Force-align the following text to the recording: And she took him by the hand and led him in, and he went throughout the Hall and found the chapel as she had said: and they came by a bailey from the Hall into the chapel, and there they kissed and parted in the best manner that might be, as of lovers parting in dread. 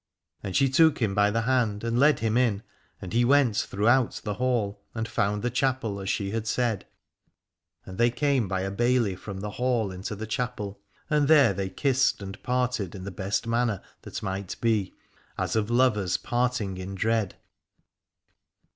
And 0.41 0.55
she 0.55 0.67
took 0.67 0.99
him 0.99 1.13
by 1.13 1.29
the 1.29 1.41
hand 1.41 1.83
and 1.83 1.99
led 1.99 2.21
him 2.21 2.35
in, 2.35 2.63
and 2.99 3.13
he 3.13 3.23
went 3.23 3.57
throughout 3.57 4.19
the 4.23 4.33
Hall 4.33 4.81
and 4.95 5.07
found 5.07 5.43
the 5.43 5.51
chapel 5.51 5.99
as 5.99 6.09
she 6.09 6.31
had 6.31 6.47
said: 6.47 6.87
and 7.85 7.99
they 7.99 8.09
came 8.09 8.47
by 8.47 8.61
a 8.61 8.71
bailey 8.71 9.15
from 9.15 9.41
the 9.41 9.51
Hall 9.61 9.91
into 9.91 10.15
the 10.15 10.25
chapel, 10.25 10.81
and 11.07 11.27
there 11.27 11.53
they 11.53 11.69
kissed 11.69 12.19
and 12.19 12.41
parted 12.41 12.95
in 12.95 13.03
the 13.03 13.11
best 13.11 13.45
manner 13.45 13.79
that 14.01 14.23
might 14.23 14.55
be, 14.59 14.95
as 15.37 15.55
of 15.55 15.69
lovers 15.69 16.17
parting 16.17 16.77
in 16.79 16.95
dread. 16.95 17.35